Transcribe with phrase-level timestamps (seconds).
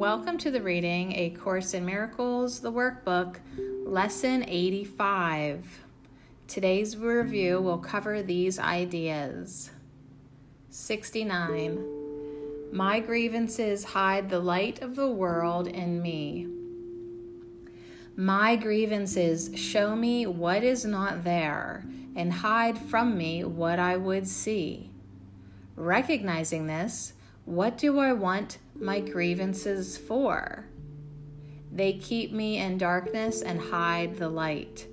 [0.00, 3.36] Welcome to the reading A Course in Miracles, the workbook,
[3.84, 5.82] Lesson 85.
[6.48, 9.70] Today's review will cover these ideas.
[10.70, 11.84] 69.
[12.72, 16.46] My grievances hide the light of the world in me.
[18.16, 21.84] My grievances show me what is not there
[22.16, 24.88] and hide from me what I would see.
[25.76, 27.12] Recognizing this,
[27.44, 30.66] what do I want my grievances for?
[31.72, 34.86] They keep me in darkness and hide the light.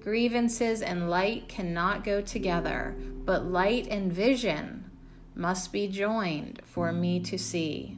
[0.00, 4.90] Grievances and light cannot go together, but light and vision
[5.34, 7.96] must be joined for me to see.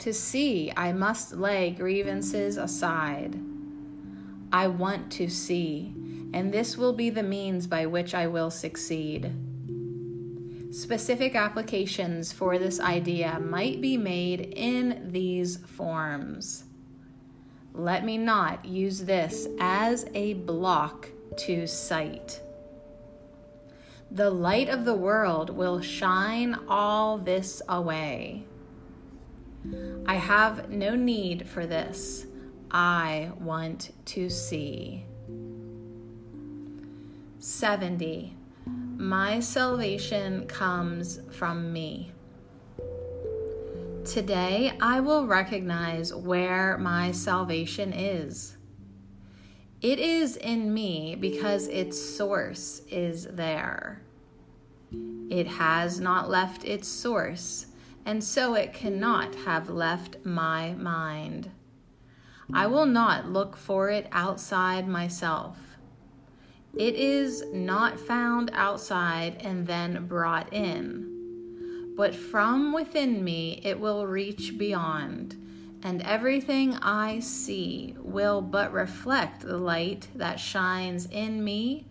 [0.00, 3.38] To see, I must lay grievances aside.
[4.52, 5.92] I want to see,
[6.32, 9.32] and this will be the means by which I will succeed.
[10.70, 16.64] Specific applications for this idea might be made in these forms.
[17.72, 22.40] Let me not use this as a block to sight.
[24.10, 28.44] The light of the world will shine all this away.
[30.06, 32.26] I have no need for this.
[32.70, 35.04] I want to see.
[37.38, 38.37] 70.
[39.08, 42.12] My salvation comes from me.
[44.04, 48.58] Today, I will recognize where my salvation is.
[49.80, 54.02] It is in me because its source is there.
[55.30, 57.64] It has not left its source,
[58.04, 61.50] and so it cannot have left my mind.
[62.52, 65.67] I will not look for it outside myself.
[66.76, 74.06] It is not found outside and then brought in, but from within me it will
[74.06, 75.34] reach beyond,
[75.82, 81.86] and everything I see will but reflect the light that shines in me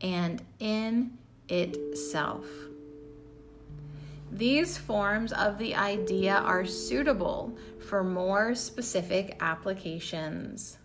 [0.00, 1.18] and in
[1.48, 2.46] itself.
[4.32, 10.78] These forms of the idea are suitable for more specific applications.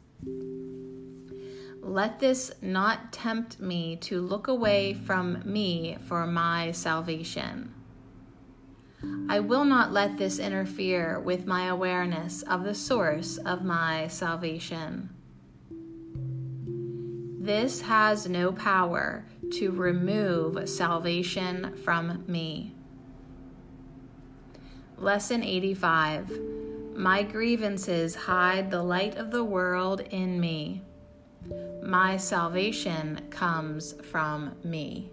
[1.87, 7.73] Let this not tempt me to look away from me for my salvation.
[9.29, 15.11] I will not let this interfere with my awareness of the source of my salvation.
[17.39, 19.23] This has no power
[19.53, 22.75] to remove salvation from me.
[24.97, 26.37] Lesson 85
[26.97, 30.81] My grievances hide the light of the world in me.
[31.81, 35.11] My salvation comes from me.